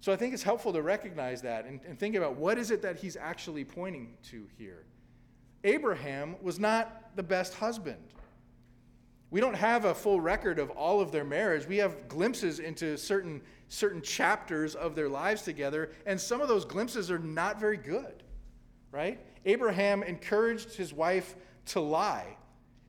[0.00, 2.82] So I think it's helpful to recognize that and, and think about what is it
[2.82, 4.84] that he's actually pointing to here.
[5.62, 7.98] Abraham was not the best husband.
[9.30, 11.66] We don't have a full record of all of their marriage.
[11.66, 16.64] We have glimpses into certain, certain chapters of their lives together, and some of those
[16.64, 18.22] glimpses are not very good,
[18.90, 19.20] right?
[19.44, 21.36] Abraham encouraged his wife
[21.66, 22.36] to lie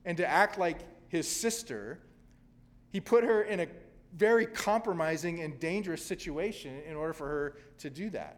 [0.06, 2.00] and to act like his sister.
[2.90, 3.68] He put her in a
[4.14, 8.38] very compromising and dangerous situation in order for her to do that.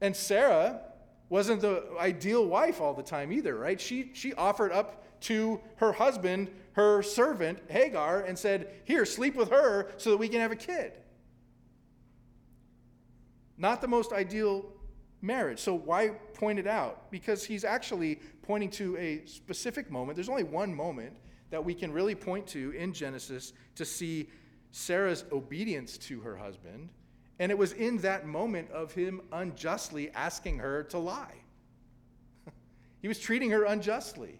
[0.00, 0.80] And Sarah
[1.28, 3.80] wasn't the ideal wife all the time either, right?
[3.80, 9.50] She, she offered up to her husband, her servant, Hagar, and said, Here, sleep with
[9.50, 10.92] her so that we can have a kid.
[13.56, 14.66] Not the most ideal
[15.20, 15.60] marriage.
[15.60, 17.10] So, why point it out?
[17.10, 20.16] Because he's actually pointing to a specific moment.
[20.16, 21.14] There's only one moment
[21.52, 24.28] that we can really point to in Genesis to see
[24.72, 26.88] Sarah's obedience to her husband
[27.42, 31.34] and it was in that moment of him unjustly asking her to lie.
[33.02, 34.38] he was treating her unjustly.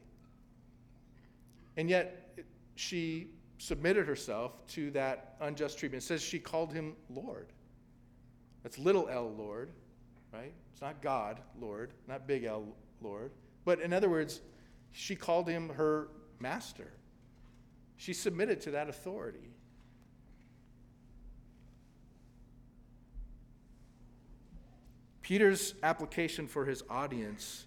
[1.77, 2.39] And yet
[2.77, 6.05] she submitted herself to that unjust treatment.
[6.05, 7.49] It says she called him Lord.
[8.63, 9.71] That's little L Lord,
[10.33, 10.53] right?
[10.73, 12.69] It's not God Lord, not big L
[13.01, 13.33] Lord.
[13.65, 14.43] But in other words,
[14.93, 16.93] she called him her master.
[18.03, 19.55] She submitted to that authority.
[25.21, 27.67] Peter's application for his audience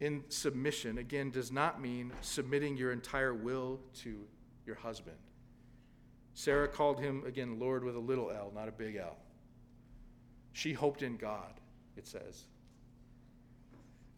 [0.00, 4.26] in submission, again, does not mean submitting your entire will to
[4.66, 5.18] your husband.
[6.34, 9.18] Sarah called him, again, Lord with a little l, not a big L.
[10.52, 11.60] She hoped in God,
[11.96, 12.42] it says.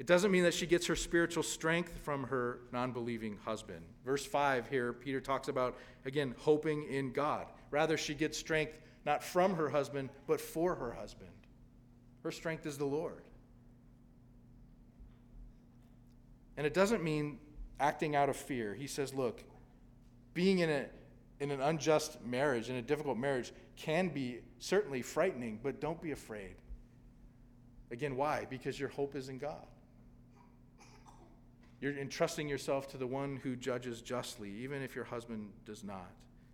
[0.03, 3.85] It doesn't mean that she gets her spiritual strength from her non believing husband.
[4.05, 7.47] Verse 5 here, Peter talks about, again, hoping in God.
[7.71, 11.31] Rather, she gets strength not from her husband, but for her husband.
[12.25, 13.23] Her strength is the Lord.
[16.57, 17.39] And it doesn't mean
[17.79, 18.75] acting out of fear.
[18.75, 19.45] He says, look,
[20.35, 20.87] being in, a,
[21.39, 26.11] in an unjust marriage, in a difficult marriage, can be certainly frightening, but don't be
[26.11, 26.57] afraid.
[27.93, 28.49] Again, why?
[28.51, 29.65] Because your hope is in God.
[31.83, 36.13] You're entrusting yourself to the one who judges justly, even if your husband does not.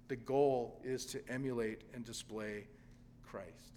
[0.09, 2.67] The goal is to emulate and display
[3.31, 3.75] Christ.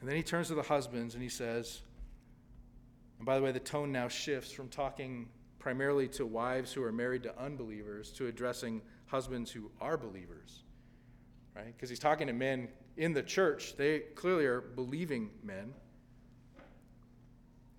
[0.00, 1.82] And then he turns to the husbands and he says,
[3.18, 5.28] and by the way, the tone now shifts from talking
[5.60, 10.64] primarily to wives who are married to unbelievers to addressing husbands who are believers,
[11.54, 11.66] right?
[11.66, 13.76] Because he's talking to men in the church.
[13.76, 15.74] They clearly are believing men.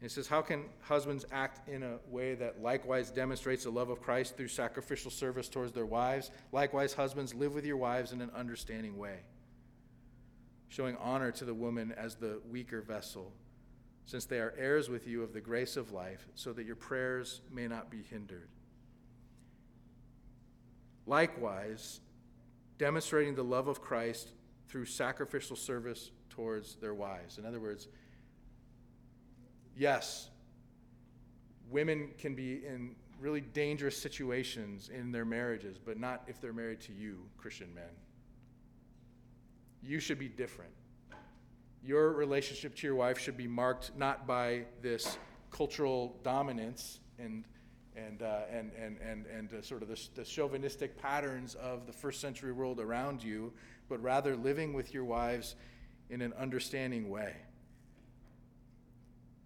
[0.01, 4.01] He says, How can husbands act in a way that likewise demonstrates the love of
[4.01, 6.31] Christ through sacrificial service towards their wives?
[6.51, 9.19] Likewise, husbands, live with your wives in an understanding way
[10.75, 13.31] showing honor to the woman as the weaker vessel,
[14.05, 17.39] since they are heirs with you of the grace of life, so that your prayers
[17.49, 18.49] may not be hindered.
[21.05, 22.01] Likewise,
[22.77, 24.31] demonstrating the love of Christ
[24.67, 27.37] through sacrificial service towards their wives.
[27.37, 27.87] In other words,
[29.75, 30.29] yes,
[31.69, 36.81] women can be in really dangerous situations in their marriages, but not if they're married
[36.81, 37.89] to you, Christian men
[39.85, 40.71] you should be different.
[41.83, 45.17] Your relationship to your wife should be marked not by this
[45.51, 47.43] cultural dominance and
[47.95, 51.93] and, uh, and, and, and, and uh, sort of the, the chauvinistic patterns of the
[51.93, 53.53] first century world around you,
[53.89, 55.55] but rather living with your wives
[56.09, 57.35] in an understanding way.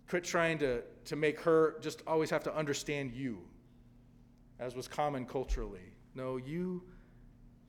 [0.10, 3.40] Quit trying to, to make her just always have to understand you,
[4.60, 5.94] as was common culturally.
[6.16, 6.84] No, you,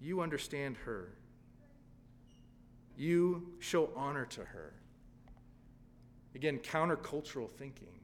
[0.00, 1.12] you understand her
[3.00, 4.74] you show honor to her.
[6.34, 7.98] Again, countercultural thinking.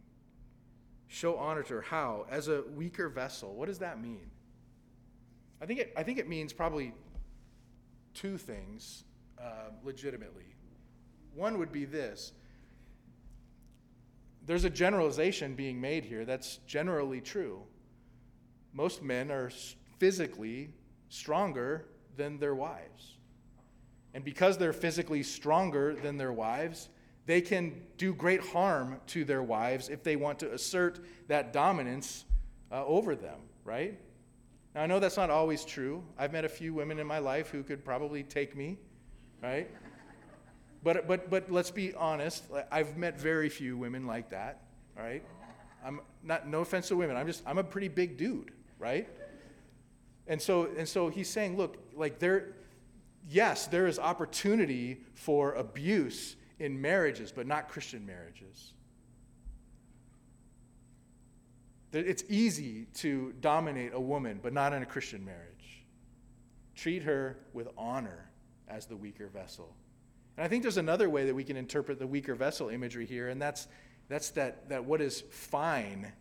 [1.09, 1.83] Show honor to her.
[1.83, 2.27] How?
[2.31, 3.55] As a weaker vessel.
[3.55, 4.31] What does that mean?
[5.61, 6.93] I think it, I think it means probably
[8.15, 9.05] two things
[9.41, 10.55] uh, legitimately.
[11.35, 12.33] One would be this
[14.47, 17.63] there's a generalization being made here that's generally true.
[18.73, 19.51] Most men are
[19.99, 20.71] physically
[21.09, 23.17] stronger than their wives.
[24.15, 26.89] And because they're physically stronger than their wives,
[27.27, 32.25] they can do great harm to their wives if they want to assert that dominance
[32.71, 33.99] uh, over them, right?
[34.75, 36.05] Now, I know that's not always true.
[36.17, 38.79] I've met a few women in my life who could probably take me,
[39.43, 39.69] right?
[40.85, 42.45] But, but, but let's be honest.
[42.71, 44.63] I've met very few women like that,
[44.97, 45.25] right?
[45.85, 47.17] I'm not, no offense to women.
[47.17, 49.09] I'm just, I'm a pretty big dude, right?
[50.29, 52.55] And so, and so he's saying, look, like they're,
[53.29, 58.73] yes, there is opportunity for abuse in marriages, but not Christian marriages.
[61.93, 65.85] It's easy to dominate a woman, but not in a Christian marriage.
[66.75, 68.31] Treat her with honor
[68.69, 69.75] as the weaker vessel.
[70.37, 73.29] And I think there's another way that we can interpret the weaker vessel imagery here,
[73.29, 73.69] and that's,
[74.09, 76.13] that's that, that what is fine,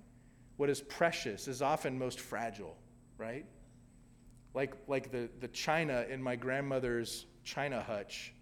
[0.57, 2.77] what is precious, is often most fragile,
[3.17, 3.45] right?
[4.55, 8.33] like, like the, the china in my grandmother's china hutch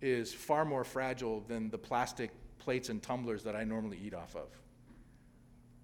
[0.00, 4.34] is far more fragile than the plastic plates and tumblers that I normally eat off
[4.36, 4.48] of.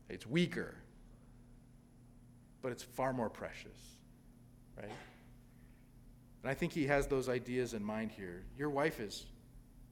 [0.08, 0.74] It's weaker,
[2.60, 3.78] but it's far more precious,
[4.76, 4.90] right?
[6.42, 8.44] And I think he has those ideas in mind here.
[8.58, 9.26] Your wife is,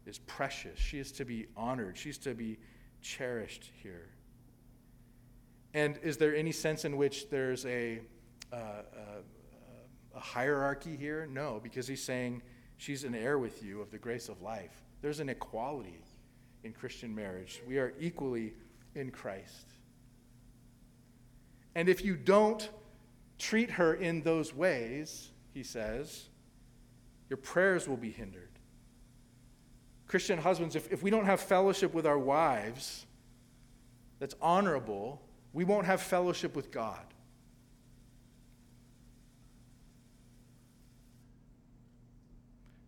[0.05, 0.79] is precious.
[0.79, 1.97] She is to be honored.
[1.97, 2.59] She's to be
[3.01, 4.09] cherished here.
[5.73, 8.01] And is there any sense in which there's a,
[8.53, 8.83] uh, uh,
[10.17, 11.29] a hierarchy here?
[11.31, 12.43] No, because he's saying
[12.81, 14.83] she's an heir with you of the grace of life.
[15.03, 16.01] There's an equality
[16.65, 17.61] in Christian marriage.
[17.69, 18.55] We are equally
[18.95, 19.67] in Christ.
[21.75, 22.69] And if you don't
[23.39, 26.29] treat her in those ways, he says,
[27.29, 28.49] your prayers will be hindered.
[30.07, 33.05] Christian husbands, if, if we don't have fellowship with our wives
[34.19, 35.21] that's honorable,
[35.53, 37.05] we won't have fellowship with God.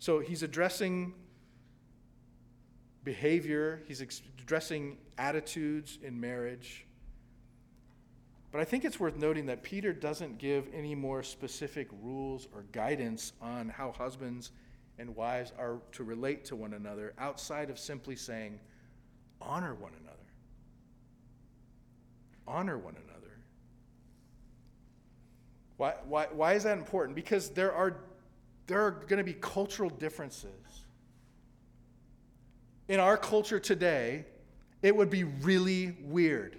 [0.03, 1.15] So he's addressing
[3.05, 6.87] behavior, he's addressing attitudes in marriage.
[8.51, 12.65] But I think it's worth noting that Peter doesn't give any more specific rules or
[12.73, 14.51] guidance on how husbands
[14.99, 18.59] and wives are to relate to one another outside of simply saying,
[19.41, 20.19] honor one another.
[22.49, 23.39] Honor one another.
[25.77, 27.15] Why, why, why is that important?
[27.15, 27.99] Because there are,
[28.67, 30.51] there are going to be cultural differences.
[32.89, 34.25] In our culture today,
[34.83, 36.59] it would be really weird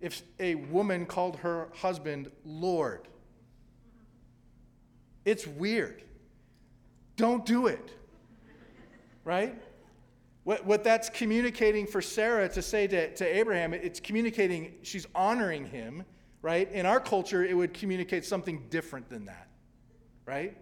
[0.00, 3.08] if a woman called her husband Lord.
[5.24, 6.02] It's weird.
[7.16, 7.90] Don't do it.
[9.24, 9.54] Right?
[10.44, 15.66] What, what that's communicating for Sarah to say to, to Abraham, it's communicating she's honoring
[15.66, 16.04] him,
[16.40, 16.70] right?
[16.70, 19.48] In our culture, it would communicate something different than that,
[20.26, 20.56] right?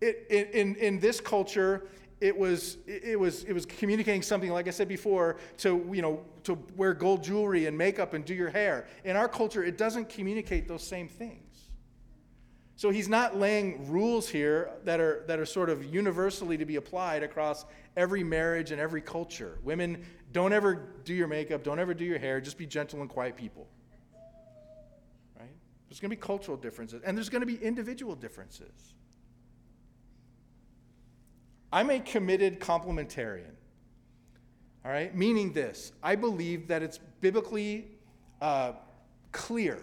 [0.00, 1.88] It, it, in, in this culture,
[2.20, 6.22] it was, it, was, it was communicating something, like I said before, to, you know,
[6.44, 8.86] to wear gold jewelry and makeup and do your hair.
[9.04, 11.42] In our culture, it doesn't communicate those same things.
[12.76, 16.76] So he's not laying rules here that are, that are sort of universally to be
[16.76, 17.64] applied across
[17.96, 19.58] every marriage and every culture.
[19.62, 23.08] Women, don't ever do your makeup, don't ever do your hair, just be gentle and
[23.08, 23.66] quiet people.
[25.88, 28.94] There's going to be cultural differences, and there's going to be individual differences.
[31.72, 33.54] I'm a committed complementarian.
[34.84, 35.14] All right?
[35.14, 37.88] Meaning this I believe that it's biblically
[38.40, 38.72] uh,
[39.32, 39.82] clear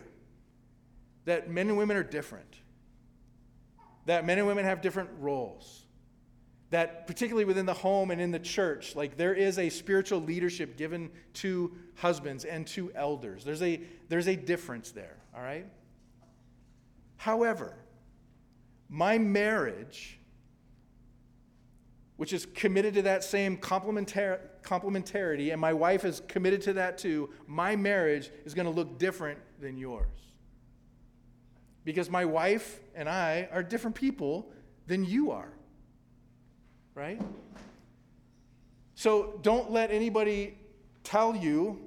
[1.25, 2.57] that men and women are different,
[4.05, 5.85] that men and women have different roles,
[6.69, 10.77] that particularly within the home and in the church, like there is a spiritual leadership
[10.77, 13.43] given to husbands and to elders.
[13.43, 15.65] There's a, there's a difference there, all right?
[17.17, 17.75] However,
[18.89, 20.19] my marriage
[22.17, 26.97] which is committed to that same complementar- complementarity, and my wife is committed to that
[26.97, 30.07] too, my marriage is going to look different than yours.
[31.83, 34.51] Because my wife and I are different people
[34.87, 35.51] than you are.
[36.95, 37.21] Right?
[38.95, 40.57] So don't let anybody
[41.03, 41.82] tell you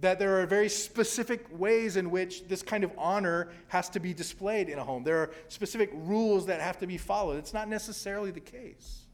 [0.00, 4.14] that there are very specific ways in which this kind of honor has to be
[4.14, 5.02] displayed in a home.
[5.02, 7.38] There are specific rules that have to be followed.
[7.38, 9.06] It's not necessarily the case.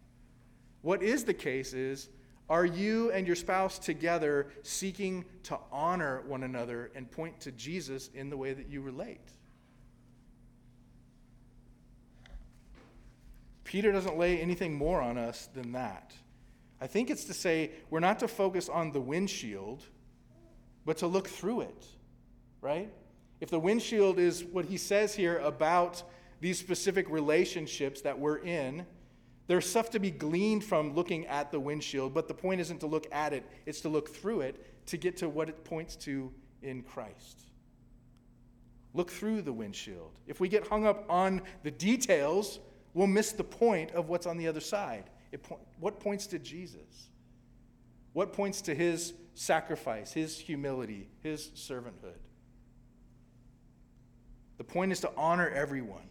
[0.83, 2.11] What is the case is
[2.51, 8.11] are you and your spouse together seeking to honor one another and point to Jesus
[8.13, 9.33] in the way that you relate?
[13.65, 16.13] Peter doesn't lay anything more on us than that.
[16.83, 19.83] I think it's to say we're not to focus on the windshield,
[20.85, 21.87] but to look through it,
[22.61, 22.93] right?
[23.41, 26.03] If the windshield is what he says here about
[26.41, 28.87] these specific relationships that we're in,
[29.47, 32.87] there's stuff to be gleaned from looking at the windshield, but the point isn't to
[32.87, 36.33] look at it, it's to look through it to get to what it points to
[36.63, 37.43] in Christ.
[38.95, 40.13] Look through the windshield.
[40.27, 42.61] If we get hung up on the details,
[42.95, 45.05] we'll miss the point of what's on the other side.
[45.43, 47.11] Po- what points to Jesus?
[48.15, 52.21] What points to his sacrifice, his humility, his servanthood?
[54.57, 56.09] The point is to honor everyone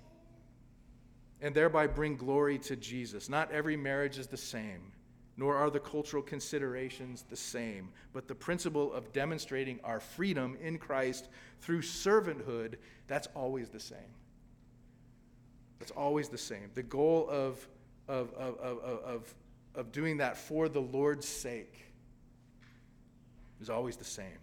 [1.41, 3.29] and thereby bring glory to Jesus.
[3.29, 4.91] Not every marriage is the same,
[5.37, 10.77] nor are the cultural considerations the same, but the principle of demonstrating our freedom in
[10.77, 11.29] Christ
[11.61, 12.75] through servanthood,
[13.07, 13.99] that's always the same.
[15.79, 16.69] That's always the same.
[16.75, 17.65] The goal of,
[18.09, 19.35] of, of, of, of,
[19.73, 21.92] of doing that for the Lord's sake
[23.63, 24.41] is always the same.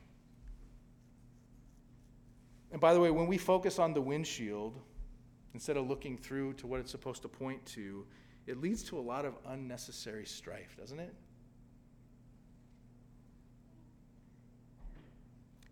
[2.73, 4.81] And by the way, when we focus on the windshield,
[5.53, 8.07] instead of looking through to what it's supposed to point to,
[8.47, 11.15] it leads to a lot of unnecessary strife, doesn't it?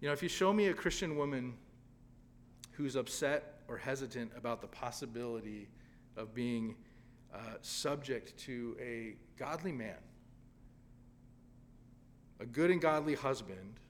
[0.00, 1.54] You know, if you show me a Christian woman
[2.72, 5.68] who's upset or hesitant about the possibility
[6.16, 6.76] of being
[7.34, 9.96] uh, subject to a godly man,
[12.40, 13.80] a good and godly husband,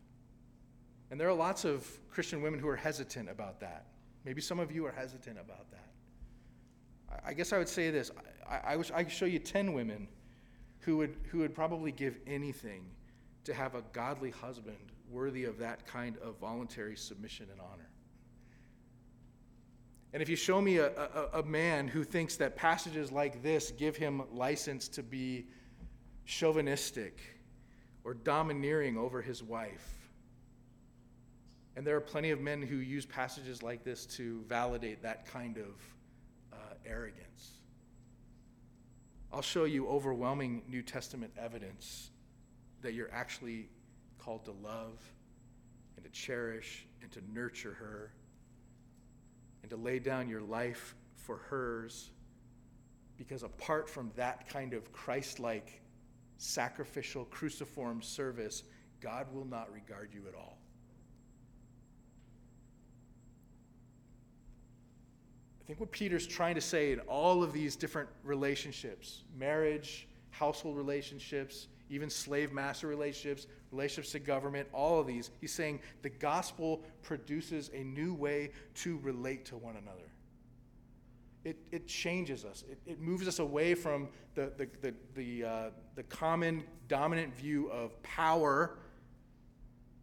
[1.10, 3.86] and there are lots of Christian women who are hesitant about that.
[4.24, 5.88] Maybe some of you are hesitant about that.
[7.24, 8.10] I guess I would say this
[8.48, 10.08] I, I, wish I could show you 10 women
[10.80, 12.84] who would, who would probably give anything
[13.44, 17.88] to have a godly husband worthy of that kind of voluntary submission and honor.
[20.12, 23.70] And if you show me a, a, a, man who thinks that passages like this
[23.72, 25.46] give him license to be
[26.24, 27.20] chauvinistic
[28.08, 30.08] or domineering over his wife,
[31.76, 35.58] and there are plenty of men who use passages like this to validate that kind
[35.58, 35.74] of
[36.50, 36.56] uh,
[36.86, 37.50] arrogance.
[39.30, 42.08] I'll show you overwhelming New Testament evidence
[42.80, 43.68] that you're actually
[44.18, 44.98] called to love
[45.96, 48.10] and to cherish and to nurture her
[49.60, 52.08] and to lay down your life for hers.
[53.18, 55.82] Because apart from that kind of Christ like,
[56.38, 58.62] sacrificial, cruciform service,
[59.00, 60.56] God will not regard you at all.
[65.62, 70.76] I think what Peter's trying to say in all of these different relationships marriage, household
[70.76, 76.82] relationships, even slave master relationships, relationships to government, all of these, he's saying the gospel
[77.02, 80.07] produces a new way to relate to one another.
[81.48, 82.62] It, it changes us.
[82.70, 87.70] It, it moves us away from the, the, the, the, uh, the common dominant view
[87.70, 88.76] of power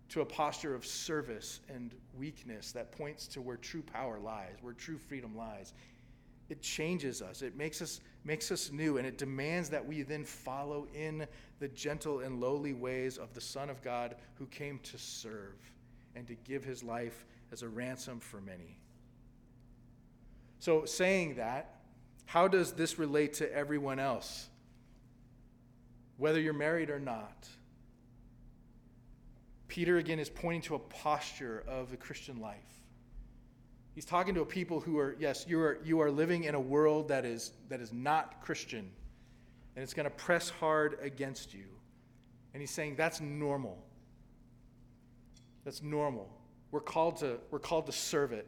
[0.09, 4.73] to a posture of service and weakness that points to where true power lies, where
[4.73, 5.73] true freedom lies.
[6.49, 7.43] It changes us.
[7.43, 11.27] It makes us makes us new and it demands that we then follow in
[11.59, 15.59] the gentle and lowly ways of the Son of God who came to serve
[16.15, 18.79] and to give his life as a ransom for many.
[20.59, 21.75] So, saying that,
[22.25, 24.47] how does this relate to everyone else?
[26.17, 27.47] Whether you're married or not.
[29.67, 32.57] Peter again is pointing to a posture of the Christian life.
[33.93, 36.59] He's talking to a people who are, yes, you are, you are living in a
[36.59, 38.89] world that is, that is not Christian,
[39.75, 41.65] and it's going to press hard against you.
[42.53, 43.77] And he's saying that's normal.
[45.63, 46.29] That's normal.
[46.71, 48.47] We're called to, we're called to serve it.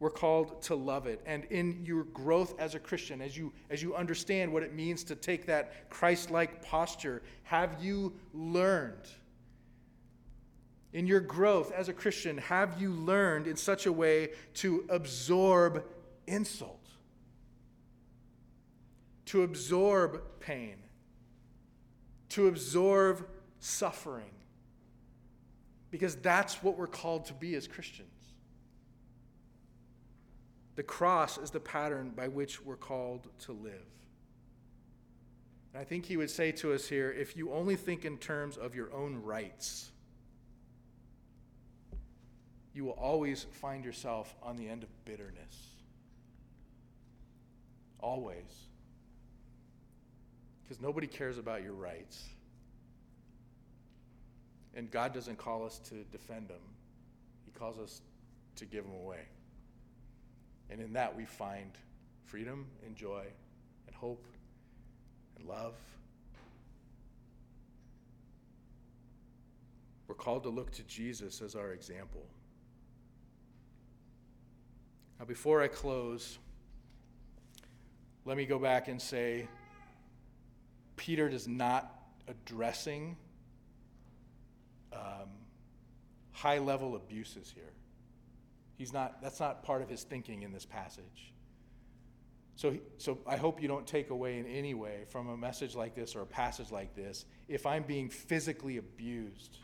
[0.00, 1.20] We're called to love it.
[1.26, 5.02] And in your growth as a Christian, as you, as you understand what it means
[5.04, 9.08] to take that Christ like posture, have you learned?
[10.92, 15.84] In your growth as a Christian, have you learned in such a way to absorb
[16.26, 16.86] insult,
[19.26, 20.76] to absorb pain,
[22.30, 23.28] to absorb
[23.58, 24.30] suffering?
[25.90, 28.17] Because that's what we're called to be as Christians.
[30.78, 33.82] The cross is the pattern by which we're called to live.
[35.74, 38.56] And I think he would say to us here if you only think in terms
[38.56, 39.90] of your own rights,
[42.74, 45.56] you will always find yourself on the end of bitterness.
[47.98, 48.68] Always.
[50.62, 52.22] Because nobody cares about your rights.
[54.76, 56.62] And God doesn't call us to defend them,
[57.44, 58.00] He calls us
[58.54, 59.26] to give them away.
[60.70, 61.72] And in that, we find
[62.26, 63.24] freedom and joy
[63.86, 64.24] and hope
[65.36, 65.74] and love.
[70.06, 72.26] We're called to look to Jesus as our example.
[75.18, 76.38] Now, before I close,
[78.24, 79.48] let me go back and say
[80.96, 81.94] Peter is not
[82.28, 83.16] addressing
[84.92, 85.28] um,
[86.32, 87.72] high level abuses here.
[88.78, 91.34] He's not, that's not part of his thinking in this passage.
[92.54, 95.94] So, so I hope you don't take away in any way from a message like
[95.94, 97.24] this or a passage like this.
[97.48, 99.58] If I'm being physically abused,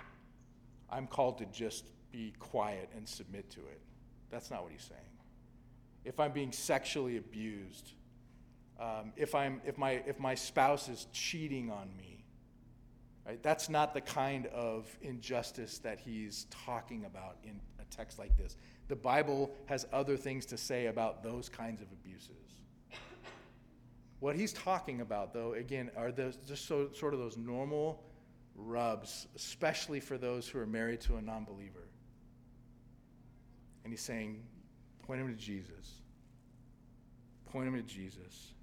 [0.90, 3.80] I'm called to just be quiet and submit to it.
[4.30, 5.00] That's not what he's saying.
[6.04, 7.92] If I'm being sexually abused,
[8.80, 12.24] um, if, I'm, if, my, if my spouse is cheating on me,
[13.26, 17.60] right, that's not the kind of injustice that he's talking about in
[17.94, 18.56] text like this.
[18.88, 22.30] The Bible has other things to say about those kinds of abuses.
[24.20, 28.02] What he's talking about, though, again, are those, just so, sort of those normal
[28.54, 31.88] rubs, especially for those who are married to a non believer.
[33.84, 34.42] And he's saying,
[35.02, 36.00] point him to Jesus.
[37.46, 38.54] Point him to Jesus.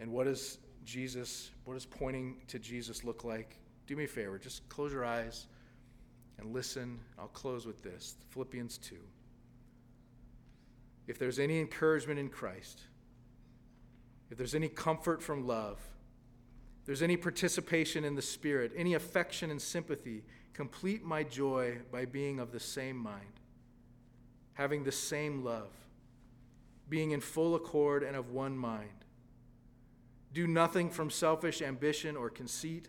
[0.00, 3.56] And what does Jesus, what does pointing to Jesus look like?
[3.86, 5.46] Do me a favor, just close your eyes
[6.42, 6.98] and listen.
[7.18, 8.96] I'll close with this Philippians 2.
[11.06, 12.82] If there's any encouragement in Christ,
[14.30, 15.78] if there's any comfort from love,
[16.80, 22.04] if there's any participation in the Spirit, any affection and sympathy, complete my joy by
[22.04, 23.40] being of the same mind,
[24.54, 25.70] having the same love,
[26.88, 29.04] being in full accord and of one mind.
[30.32, 32.88] Do nothing from selfish ambition or conceit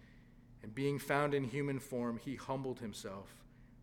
[0.63, 3.35] and being found in human form, he humbled himself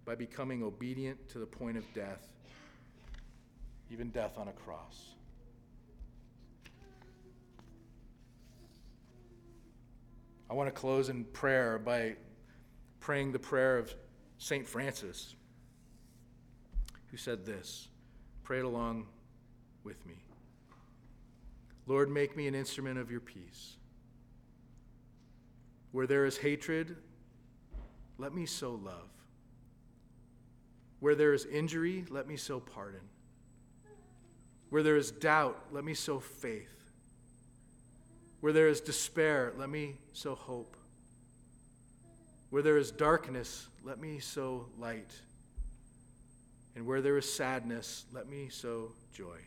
[0.04, 2.28] by becoming obedient to the point of death,
[3.90, 5.14] even death on a cross.
[10.50, 12.16] I want to close in prayer by
[13.00, 13.92] praying the prayer of
[14.38, 14.66] St.
[14.66, 15.34] Francis,
[17.10, 17.88] who said this.
[18.44, 19.06] Pray it along
[19.84, 20.14] with me.
[21.86, 23.77] Lord, make me an instrument of your peace.
[25.92, 26.96] Where there is hatred,
[28.18, 29.08] let me sow love.
[31.00, 33.00] Where there is injury, let me sow pardon.
[34.70, 36.74] Where there is doubt, let me sow faith.
[38.40, 40.76] Where there is despair, let me sow hope.
[42.50, 45.12] Where there is darkness, let me sow light.
[46.74, 49.38] And where there is sadness, let me sow joy.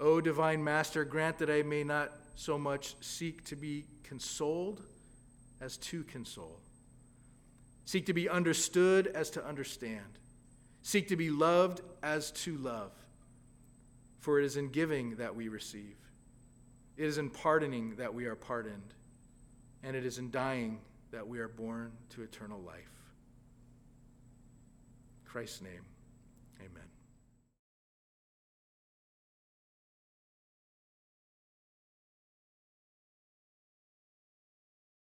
[0.00, 4.80] O divine Master, grant that I may not so much seek to be consoled
[5.60, 6.60] as to console,
[7.84, 10.20] seek to be understood as to understand,
[10.82, 12.92] seek to be loved as to love.
[14.20, 15.96] For it is in giving that we receive,
[16.96, 18.94] it is in pardoning that we are pardoned,
[19.82, 20.78] and it is in dying
[21.10, 22.92] that we are born to eternal life.
[25.24, 25.82] Christ's name.